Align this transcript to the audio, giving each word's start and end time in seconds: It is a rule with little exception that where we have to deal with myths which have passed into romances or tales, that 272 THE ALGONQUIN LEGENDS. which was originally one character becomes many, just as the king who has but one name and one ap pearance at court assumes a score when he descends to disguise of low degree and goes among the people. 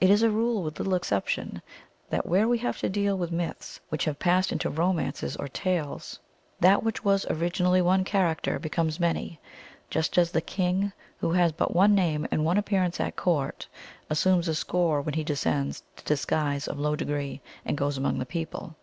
It 0.00 0.08
is 0.08 0.22
a 0.22 0.30
rule 0.30 0.62
with 0.62 0.78
little 0.78 0.94
exception 0.94 1.62
that 2.10 2.26
where 2.26 2.46
we 2.46 2.58
have 2.58 2.78
to 2.78 2.88
deal 2.88 3.18
with 3.18 3.32
myths 3.32 3.80
which 3.88 4.04
have 4.04 4.20
passed 4.20 4.52
into 4.52 4.70
romances 4.70 5.34
or 5.36 5.48
tales, 5.48 6.20
that 6.60 6.74
272 6.74 7.26
THE 7.26 7.44
ALGONQUIN 7.44 7.64
LEGENDS. 7.66 7.82
which 7.82 7.82
was 7.82 7.82
originally 7.82 7.82
one 7.82 8.04
character 8.04 8.58
becomes 8.60 9.00
many, 9.00 9.40
just 9.90 10.16
as 10.16 10.30
the 10.30 10.40
king 10.40 10.92
who 11.18 11.32
has 11.32 11.50
but 11.50 11.74
one 11.74 11.96
name 11.96 12.24
and 12.30 12.44
one 12.44 12.56
ap 12.56 12.66
pearance 12.66 13.00
at 13.00 13.16
court 13.16 13.66
assumes 14.08 14.46
a 14.46 14.54
score 14.54 15.00
when 15.00 15.14
he 15.14 15.24
descends 15.24 15.82
to 15.96 16.04
disguise 16.04 16.68
of 16.68 16.78
low 16.78 16.94
degree 16.94 17.40
and 17.66 17.76
goes 17.76 17.98
among 17.98 18.20
the 18.20 18.24
people. 18.26 18.76